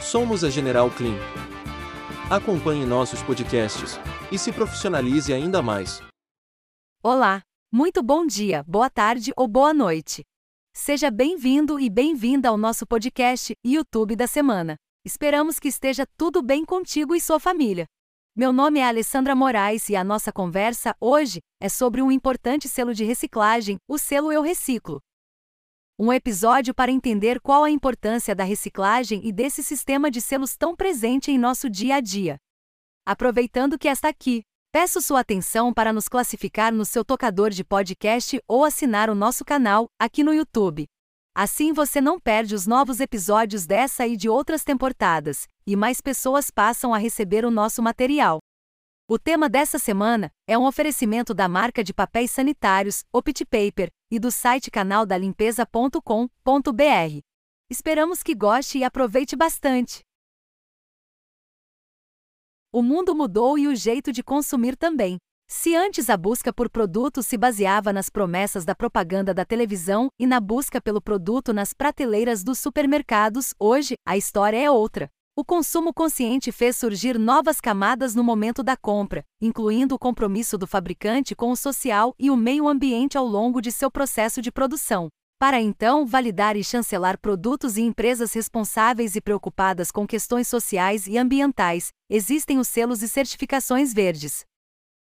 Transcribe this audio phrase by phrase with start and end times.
[0.00, 1.16] Somos a General Clean.
[2.30, 3.98] Acompanhe nossos podcasts
[4.30, 6.00] e se profissionalize ainda mais.
[7.02, 10.22] Olá, muito bom dia, boa tarde ou boa noite.
[10.72, 14.76] Seja bem-vindo e bem-vinda ao nosso podcast YouTube da semana.
[15.04, 17.84] Esperamos que esteja tudo bem contigo e sua família.
[18.36, 22.94] Meu nome é Alessandra Moraes e a nossa conversa hoje é sobre um importante selo
[22.94, 25.00] de reciclagem, o selo Eu Reciclo.
[26.00, 30.76] Um episódio para entender qual a importância da reciclagem e desse sistema de selos tão
[30.76, 32.36] presente em nosso dia a dia.
[33.04, 38.40] Aproveitando que está aqui, peço sua atenção para nos classificar no seu tocador de podcast
[38.46, 40.86] ou assinar o nosso canal aqui no YouTube.
[41.34, 46.48] Assim você não perde os novos episódios dessa e de outras temporadas, e mais pessoas
[46.48, 48.38] passam a receber o nosso material.
[49.08, 54.18] O tema dessa semana é um oferecimento da marca de papéis sanitários, Opt Paper, e
[54.18, 57.20] do site canaldalimpeza.com.br.
[57.70, 60.00] Esperamos que goste e aproveite bastante.
[62.72, 65.18] O mundo mudou e o jeito de consumir também.
[65.50, 70.26] Se antes a busca por produtos se baseava nas promessas da propaganda da televisão e
[70.26, 75.08] na busca pelo produto nas prateleiras dos supermercados, hoje a história é outra.
[75.38, 80.66] O consumo consciente fez surgir novas camadas no momento da compra, incluindo o compromisso do
[80.66, 85.06] fabricante com o social e o meio ambiente ao longo de seu processo de produção.
[85.38, 91.16] Para então validar e chancelar produtos e empresas responsáveis e preocupadas com questões sociais e
[91.16, 94.44] ambientais, existem os selos e certificações verdes.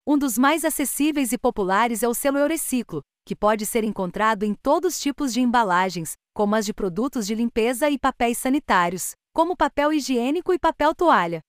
[0.06, 4.54] Um dos mais acessíveis e populares é o selo Eureciclo, que pode ser encontrado em
[4.54, 9.56] todos os tipos de embalagens, como as de produtos de limpeza e papéis sanitários como
[9.56, 11.40] papel higiênico e papel toalha.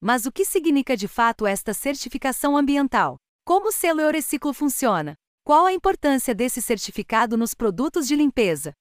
[0.00, 3.16] Mas o que significa de fato esta certificação ambiental?
[3.44, 5.14] Como o selo Eureciclo funciona?
[5.44, 8.72] Qual a importância desse certificado nos produtos de limpeza?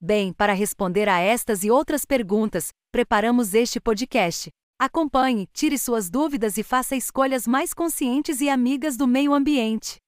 [0.00, 4.50] Bem, para responder a estas e outras perguntas, preparamos este podcast.
[4.78, 10.01] Acompanhe, tire suas dúvidas e faça escolhas mais conscientes e amigas do meio ambiente.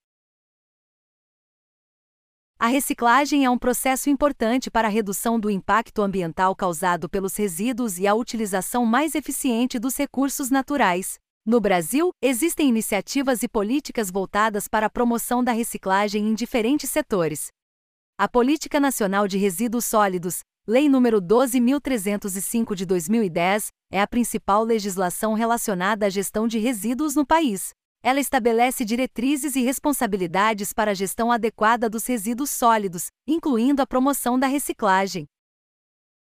[2.64, 7.98] A reciclagem é um processo importante para a redução do impacto ambiental causado pelos resíduos
[7.98, 11.18] e a utilização mais eficiente dos recursos naturais.
[11.44, 17.48] No Brasil, existem iniciativas e políticas voltadas para a promoção da reciclagem em diferentes setores.
[18.16, 25.34] A Política Nacional de Resíduos Sólidos, Lei nº 12.305 de 2010, é a principal legislação
[25.34, 27.74] relacionada à gestão de resíduos no país.
[28.06, 34.38] Ela estabelece diretrizes e responsabilidades para a gestão adequada dos resíduos sólidos, incluindo a promoção
[34.38, 35.26] da reciclagem.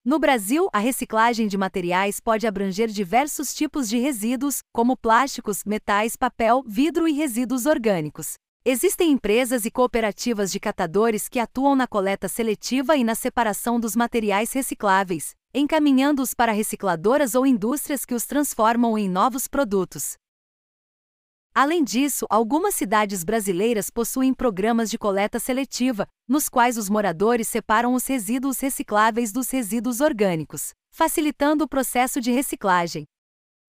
[0.06, 6.16] No Brasil, a reciclagem de materiais pode abranger diversos tipos de resíduos, como plásticos, metais,
[6.16, 8.36] papel, vidro e resíduos orgânicos.
[8.64, 13.96] Existem empresas e cooperativas de catadores que atuam na coleta seletiva e na separação dos
[13.96, 20.16] materiais recicláveis, encaminhando-os para recicladoras ou indústrias que os transformam em novos produtos.
[21.58, 27.94] Além disso, algumas cidades brasileiras possuem programas de coleta seletiva, nos quais os moradores separam
[27.94, 33.06] os resíduos recicláveis dos resíduos orgânicos, facilitando o processo de reciclagem.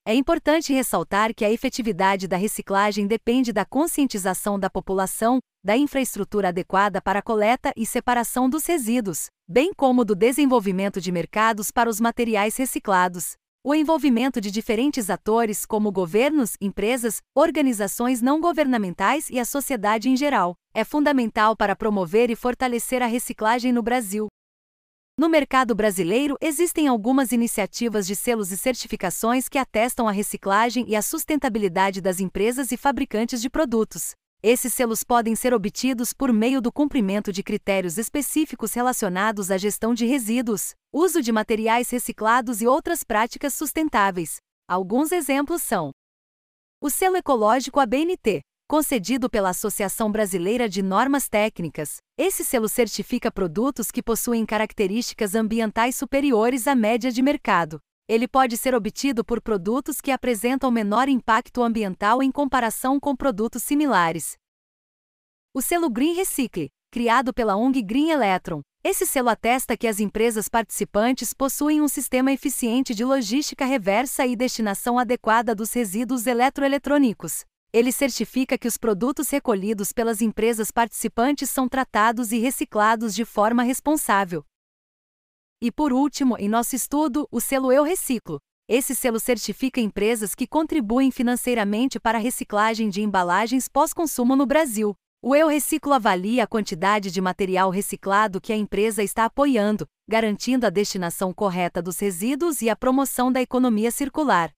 [0.04, 6.48] É importante ressaltar que a efetividade da reciclagem depende da conscientização da população, da infraestrutura
[6.48, 11.88] adequada para a coleta e separação dos resíduos, bem como do desenvolvimento de mercados para
[11.88, 13.36] os materiais reciclados.
[13.68, 20.16] O envolvimento de diferentes atores, como governos, empresas, organizações não governamentais e a sociedade em
[20.16, 24.28] geral, é fundamental para promover e fortalecer a reciclagem no Brasil.
[25.18, 30.94] No mercado brasileiro, existem algumas iniciativas de selos e certificações que atestam a reciclagem e
[30.94, 34.12] a sustentabilidade das empresas e fabricantes de produtos.
[34.48, 39.92] Esses selos podem ser obtidos por meio do cumprimento de critérios específicos relacionados à gestão
[39.92, 44.36] de resíduos, uso de materiais reciclados e outras práticas sustentáveis.
[44.68, 45.90] Alguns exemplos são:
[46.80, 51.96] o selo ecológico ABNT, concedido pela Associação Brasileira de Normas Técnicas.
[52.16, 57.80] Esse selo certifica produtos que possuem características ambientais superiores à média de mercado.
[58.08, 63.64] Ele pode ser obtido por produtos que apresentam menor impacto ambiental em comparação com produtos
[63.64, 64.36] similares.
[65.52, 68.60] O selo Green Recycle, criado pela ONG Green Electron.
[68.84, 74.36] Esse selo atesta que as empresas participantes possuem um sistema eficiente de logística reversa e
[74.36, 77.44] destinação adequada dos resíduos eletroeletrônicos.
[77.72, 83.64] Ele certifica que os produtos recolhidos pelas empresas participantes são tratados e reciclados de forma
[83.64, 84.44] responsável.
[85.60, 88.38] E por último, em nosso estudo, o selo Eu Reciclo.
[88.68, 94.94] Esse selo certifica empresas que contribuem financeiramente para a reciclagem de embalagens pós-consumo no Brasil.
[95.22, 100.66] O Eu Reciclo avalia a quantidade de material reciclado que a empresa está apoiando, garantindo
[100.66, 104.50] a destinação correta dos resíduos e a promoção da economia circular.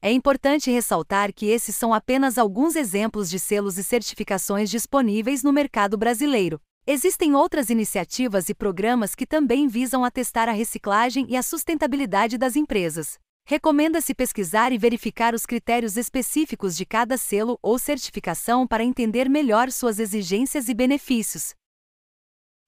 [0.00, 5.52] É importante ressaltar que esses são apenas alguns exemplos de selos e certificações disponíveis no
[5.52, 6.58] mercado brasileiro.
[6.92, 12.56] Existem outras iniciativas e programas que também visam atestar a reciclagem e a sustentabilidade das
[12.56, 13.16] empresas.
[13.46, 19.70] Recomenda-se pesquisar e verificar os critérios específicos de cada selo ou certificação para entender melhor
[19.70, 21.54] suas exigências e benefícios.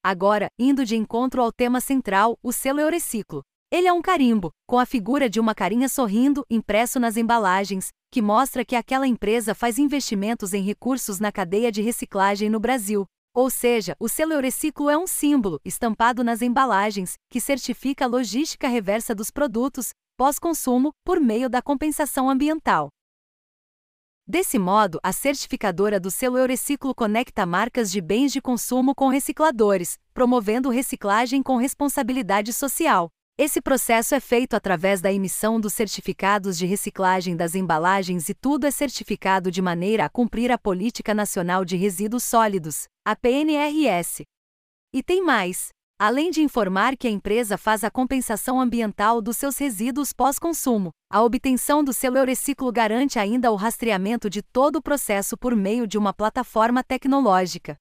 [0.05, 3.43] Agora, indo de encontro ao tema central, o selo Eureciclo.
[3.73, 8.23] Ele é um carimbo, com a figura de uma carinha sorrindo, impresso nas embalagens, que
[8.23, 13.05] mostra que aquela empresa faz investimentos em recursos na cadeia de reciclagem no Brasil.
[13.35, 18.69] Ou seja, o selo Eureciclo é um símbolo, estampado nas embalagens, que certifica a logística
[18.69, 22.89] reversa dos produtos, pós-consumo, por meio da compensação ambiental.
[24.27, 29.99] Desse modo, a certificadora do selo Eureciclo conecta marcas de bens de consumo com recicladores,
[30.13, 33.09] promovendo reciclagem com responsabilidade social.
[33.39, 38.67] Esse processo é feito através da emissão dos certificados de reciclagem das embalagens e tudo
[38.67, 44.23] é certificado de maneira a cumprir a Política Nacional de Resíduos Sólidos, a PNRS.
[44.93, 45.71] E tem mais.
[45.99, 51.23] Além de informar que a empresa faz a compensação ambiental dos seus resíduos pós-consumo, a
[51.23, 55.97] obtenção do selo Eureciclo garante ainda o rastreamento de todo o processo por meio de
[55.97, 57.79] uma plataforma tecnológica.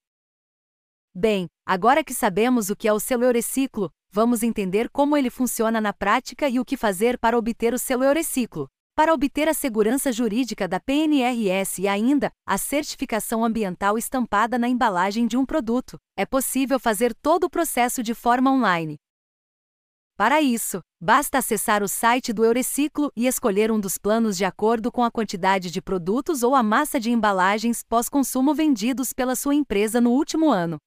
[1.13, 5.79] Bem, agora que sabemos o que é o selo Eureciclo, vamos entender como ele funciona
[5.79, 8.67] na prática e o que fazer para obter o selo Eureciclo.
[8.93, 15.25] Para obter a segurança jurídica da PNRS e ainda a certificação ambiental estampada na embalagem
[15.25, 18.97] de um produto, é possível fazer todo o processo de forma online.
[20.17, 24.91] Para isso, basta acessar o site do Eureciclo e escolher um dos planos de acordo
[24.91, 30.01] com a quantidade de produtos ou a massa de embalagens pós-consumo vendidos pela sua empresa
[30.01, 30.77] no último ano.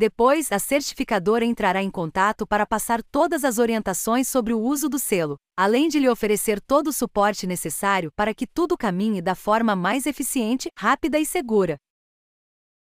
[0.00, 4.98] Depois, a certificadora entrará em contato para passar todas as orientações sobre o uso do
[4.98, 9.76] selo, além de lhe oferecer todo o suporte necessário para que tudo caminhe da forma
[9.76, 11.76] mais eficiente, rápida e segura.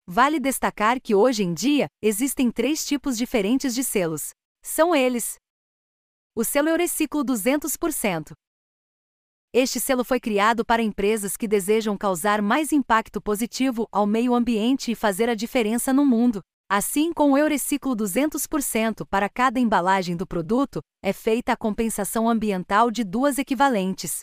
[0.07, 4.29] Vale destacar que hoje em dia existem três tipos diferentes de selos.
[4.63, 5.35] São eles:
[6.33, 8.31] o selo Eureciclo 200%.
[9.53, 14.93] Este selo foi criado para empresas que desejam causar mais impacto positivo ao meio ambiente
[14.93, 16.41] e fazer a diferença no mundo.
[16.73, 22.89] Assim, com o Eureciclo 200% para cada embalagem do produto, é feita a compensação ambiental
[22.89, 24.21] de duas equivalentes.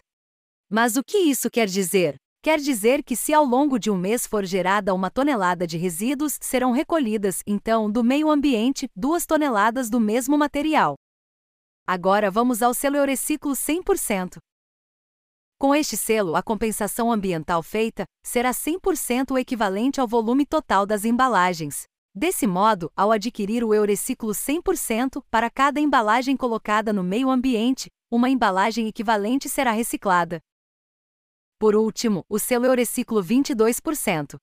[0.66, 2.16] Mas o que isso quer dizer?
[2.42, 6.38] Quer dizer que se ao longo de um mês for gerada uma tonelada de resíduos,
[6.40, 10.94] serão recolhidas, então, do meio ambiente, duas toneladas do mesmo material.
[11.86, 14.38] Agora vamos ao selo Eureciclo 100%.
[15.58, 21.04] Com este selo, a compensação ambiental feita será 100% o equivalente ao volume total das
[21.04, 21.84] embalagens.
[22.14, 28.28] Desse modo, ao adquirir o Eureciclo 100% para cada embalagem colocada no meio ambiente, uma
[28.28, 30.40] embalagem equivalente será reciclada.
[31.58, 34.36] Por último, o selo Eureciclo 22%.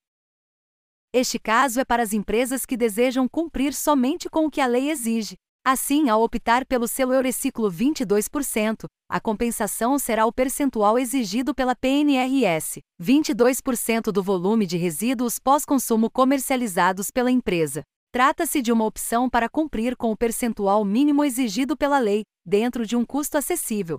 [1.14, 4.90] Este caso é para as empresas que desejam cumprir somente com o que a lei
[4.90, 5.38] exige.
[5.68, 12.82] Assim, ao optar pelo selo Eureciclo 22%, a compensação será o percentual exigido pela PNRS,
[13.02, 17.82] 22% do volume de resíduos pós-consumo comercializados pela empresa.
[18.12, 22.96] Trata-se de uma opção para cumprir com o percentual mínimo exigido pela lei, dentro de
[22.96, 23.98] um custo acessível.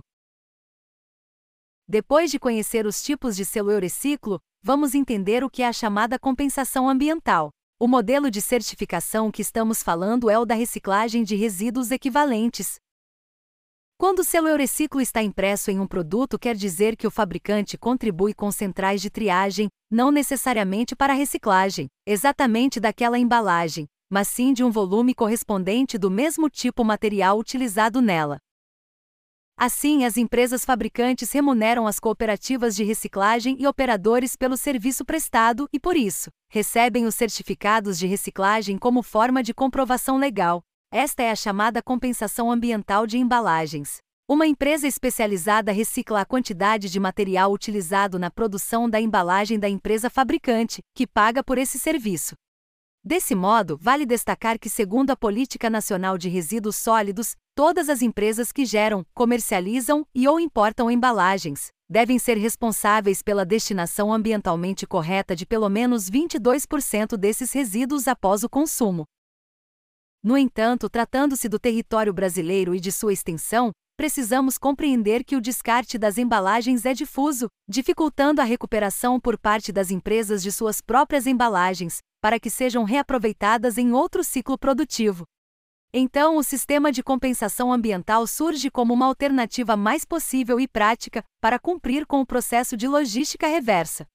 [1.85, 6.17] Depois de conhecer os tipos de selo Eureciclo, vamos entender o que é a chamada
[6.17, 7.49] compensação ambiental.
[7.79, 12.77] O modelo de certificação que estamos falando é o da reciclagem de resíduos equivalentes.
[13.99, 18.33] Quando o selo Eureciclo está impresso em um produto, quer dizer que o fabricante contribui
[18.33, 24.63] com centrais de triagem, não necessariamente para a reciclagem, exatamente daquela embalagem, mas sim de
[24.63, 28.39] um volume correspondente do mesmo tipo material utilizado nela.
[29.59, 35.79] Assim, as empresas fabricantes remuneram as cooperativas de reciclagem e operadores pelo serviço prestado e,
[35.79, 40.61] por isso, recebem os certificados de reciclagem como forma de comprovação legal.
[40.93, 43.97] Esta é a chamada compensação ambiental de embalagens.
[44.29, 50.07] Uma empresa especializada recicla a quantidade de material utilizado na produção da embalagem da empresa
[50.07, 52.35] fabricante, que paga por esse serviço.
[53.07, 58.51] Desse modo, vale destacar que, segundo a Política Nacional de Resíduos Sólidos, todas as empresas
[58.51, 65.45] que geram, comercializam e ou importam embalagens devem ser responsáveis pela destinação ambientalmente correta de
[65.45, 69.05] pelo menos 22% desses resíduos após o consumo.
[70.21, 75.97] No entanto, tratando-se do território brasileiro e de sua extensão, precisamos compreender que o descarte
[75.97, 81.99] das embalagens é difuso, dificultando a recuperação por parte das empresas de suas próprias embalagens,
[82.21, 85.25] para que sejam reaproveitadas em outro ciclo produtivo.
[85.93, 91.57] Então, o sistema de compensação ambiental surge como uma alternativa mais possível e prática para
[91.57, 94.05] cumprir com o processo de logística reversa.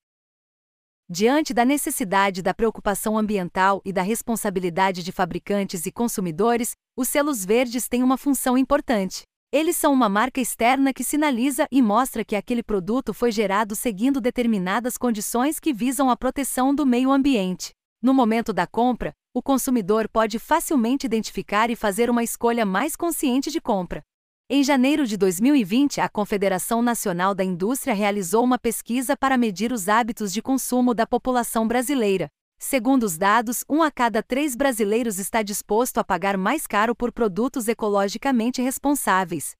[1.09, 7.45] Diante da necessidade da preocupação ambiental e da responsabilidade de fabricantes e consumidores, os selos
[7.45, 9.23] verdes têm uma função importante.
[9.51, 14.21] Eles são uma marca externa que sinaliza e mostra que aquele produto foi gerado seguindo
[14.21, 17.73] determinadas condições que visam a proteção do meio ambiente.
[18.03, 23.49] No momento da compra, o consumidor pode facilmente identificar e fazer uma escolha mais consciente
[23.49, 24.03] de compra.
[24.51, 29.89] Em janeiro de 2020, a Confederação Nacional da Indústria realizou uma pesquisa para medir os
[29.89, 32.29] hábitos de consumo da população brasileira.
[32.59, 37.13] Segundo os dados, um a cada três brasileiros está disposto a pagar mais caro por
[37.13, 39.53] produtos ecologicamente responsáveis.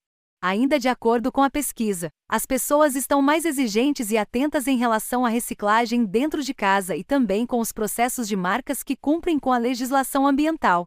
[0.45, 5.25] Ainda de acordo com a pesquisa, as pessoas estão mais exigentes e atentas em relação
[5.25, 9.53] à reciclagem dentro de casa e também com os processos de marcas que cumprem com
[9.53, 10.85] a legislação ambiental.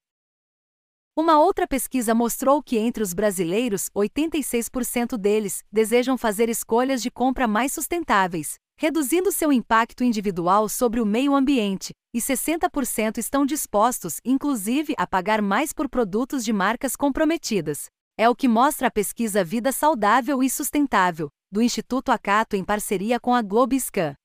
[1.15, 7.47] Uma outra pesquisa mostrou que entre os brasileiros, 86% deles desejam fazer escolhas de compra
[7.47, 14.93] mais sustentáveis, reduzindo seu impacto individual sobre o meio ambiente, e 60% estão dispostos, inclusive,
[14.97, 17.85] a pagar mais por produtos de marcas comprometidas.
[18.17, 23.19] É o que mostra a pesquisa Vida Saudável e Sustentável, do Instituto Acato em parceria
[23.19, 24.15] com a Globiscan.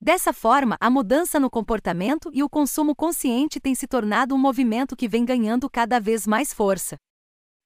[0.00, 4.96] Dessa forma, a mudança no comportamento e o consumo consciente tem se tornado um movimento
[4.96, 6.96] que vem ganhando cada vez mais força.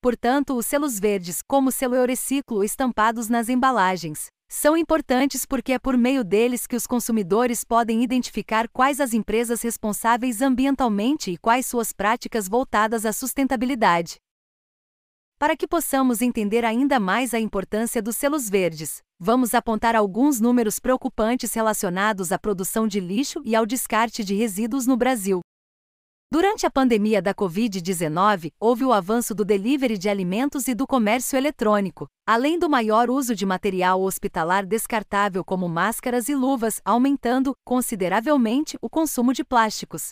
[0.03, 5.79] Portanto, os selos verdes, como o selo Eureciclo estampados nas embalagens, são importantes porque é
[5.79, 11.65] por meio deles que os consumidores podem identificar quais as empresas responsáveis ambientalmente e quais
[11.65, 14.19] suas práticas voltadas à sustentabilidade.
[15.41, 20.79] Para que possamos entender ainda mais a importância dos selos verdes, vamos apontar alguns números
[20.79, 25.41] preocupantes relacionados à produção de lixo e ao descarte de resíduos no Brasil.
[26.31, 31.39] Durante a pandemia da Covid-19, houve o avanço do delivery de alimentos e do comércio
[31.39, 38.77] eletrônico, além do maior uso de material hospitalar descartável como máscaras e luvas, aumentando consideravelmente
[38.83, 40.11] o consumo de plásticos.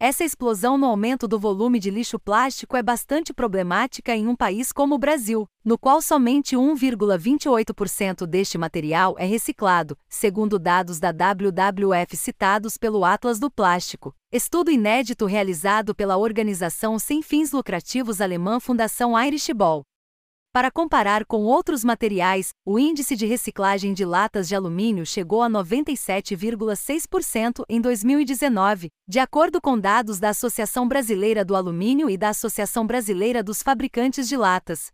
[0.00, 4.70] Essa explosão no aumento do volume de lixo plástico é bastante problemática em um país
[4.70, 12.16] como o Brasil, no qual somente 1,28% deste material é reciclado, segundo dados da WWF
[12.16, 14.14] citados pelo Atlas do Plástico.
[14.30, 19.82] Estudo inédito realizado pela organização sem fins lucrativos alemã Fundação Irish Ball.
[20.52, 25.48] Para comparar com outros materiais, o índice de reciclagem de latas de alumínio chegou a
[25.48, 32.86] 97,6% em 2019, de acordo com dados da Associação Brasileira do Alumínio e da Associação
[32.86, 34.90] Brasileira dos Fabricantes de Latas.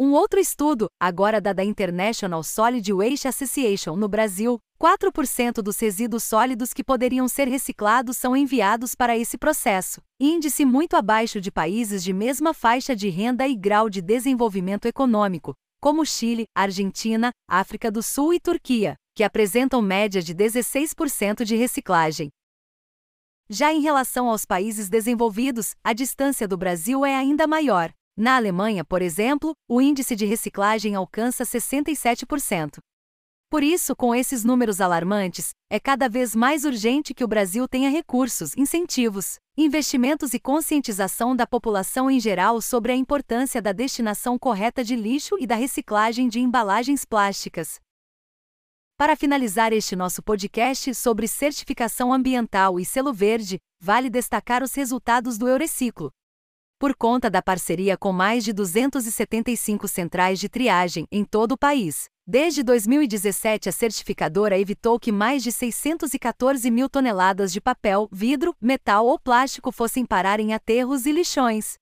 [0.00, 6.22] Um outro estudo, agora da da International Solid Waste Association no Brasil, 4% dos resíduos
[6.22, 12.04] sólidos que poderiam ser reciclados são enviados para esse processo, índice muito abaixo de países
[12.04, 18.00] de mesma faixa de renda e grau de desenvolvimento econômico, como Chile, Argentina, África do
[18.00, 22.30] Sul e Turquia, que apresentam média de 16% de reciclagem.
[23.50, 28.84] Já em relação aos países desenvolvidos, a distância do Brasil é ainda maior, na Alemanha,
[28.84, 32.78] por exemplo, o índice de reciclagem alcança 67%.
[33.48, 37.88] Por isso, com esses números alarmantes, é cada vez mais urgente que o Brasil tenha
[37.88, 44.82] recursos, incentivos, investimentos e conscientização da população em geral sobre a importância da destinação correta
[44.82, 47.78] de lixo e da reciclagem de embalagens plásticas.
[48.98, 55.38] Para finalizar este nosso podcast sobre certificação ambiental e selo verde, vale destacar os resultados
[55.38, 56.10] do Eureciclo,
[56.78, 62.08] por conta da parceria com mais de 275 centrais de triagem em todo o país.
[62.26, 69.04] Desde 2017, a certificadora evitou que mais de 614 mil toneladas de papel, vidro, metal
[69.06, 71.74] ou plástico fossem parar em aterros e lixões.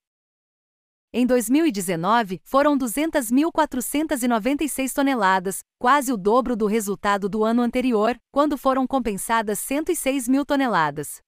[1.13, 8.87] Em 2019, foram 200.496 toneladas, quase o dobro do resultado do ano anterior, quando foram
[8.87, 11.26] compensadas 106 mil toneladas.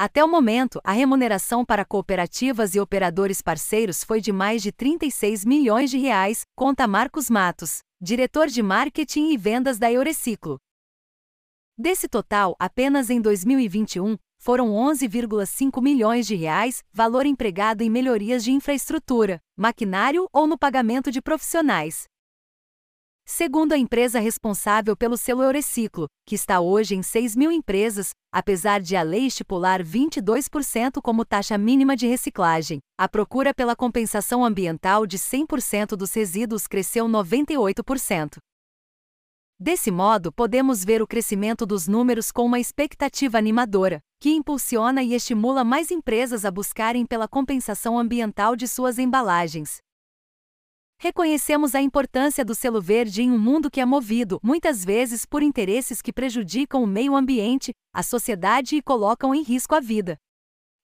[0.00, 5.44] Até o momento, a remuneração para cooperativas e operadores parceiros foi de mais de 36
[5.44, 10.56] milhões de reais, conta Marcos Matos, diretor de marketing e vendas da Eureciclo.
[11.76, 18.52] Desse total, apenas em 2021, foram 11,5 milhões de reais, valor empregado em melhorias de
[18.52, 22.04] infraestrutura, maquinário ou no pagamento de profissionais.
[23.30, 28.80] Segundo a empresa responsável pelo selo Eureciclo, que está hoje em 6 mil empresas, apesar
[28.80, 35.06] de a lei estipular 22% como taxa mínima de reciclagem, a procura pela compensação ambiental
[35.06, 38.38] de 100% dos resíduos cresceu 98%.
[39.60, 45.12] Desse modo, podemos ver o crescimento dos números com uma expectativa animadora, que impulsiona e
[45.12, 49.82] estimula mais empresas a buscarem pela compensação ambiental de suas embalagens.
[51.00, 55.44] Reconhecemos a importância do selo verde em um mundo que é movido, muitas vezes, por
[55.44, 60.18] interesses que prejudicam o meio ambiente, a sociedade e colocam em risco a vida.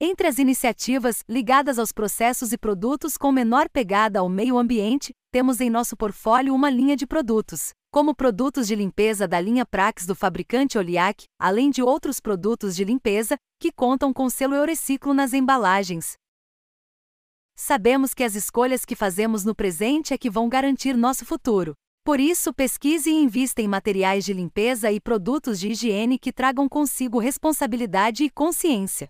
[0.01, 5.61] Entre as iniciativas ligadas aos processos e produtos com menor pegada ao meio ambiente, temos
[5.61, 10.15] em nosso portfólio uma linha de produtos, como produtos de limpeza da linha Prax do
[10.15, 16.15] fabricante Oliac, além de outros produtos de limpeza que contam com selo Eureciclo nas embalagens.
[17.57, 21.75] Sabemos que as escolhas que fazemos no presente é que vão garantir nosso futuro.
[22.05, 26.69] Por isso, pesquise e invista em materiais de limpeza e produtos de higiene que tragam
[26.69, 29.09] consigo responsabilidade e consciência.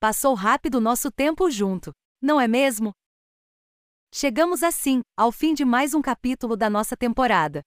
[0.00, 2.92] Passou rápido nosso tempo junto, não é mesmo?
[4.14, 7.60] Chegamos assim ao fim de mais um capítulo da nossa temporada.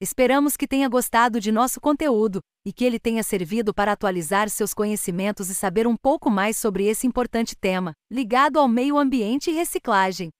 [0.00, 4.72] Esperamos que tenha gostado de nosso conteúdo e que ele tenha servido para atualizar seus
[4.72, 9.54] conhecimentos e saber um pouco mais sobre esse importante tema, ligado ao meio ambiente e
[9.54, 10.30] reciclagem.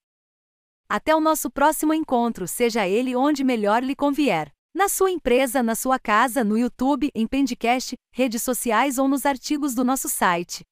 [0.89, 4.49] Até o nosso próximo encontro, seja ele onde melhor lhe convier.
[4.73, 9.75] Na sua empresa, na sua casa, no YouTube, em podcast, redes sociais ou nos artigos
[9.75, 10.63] do nosso site.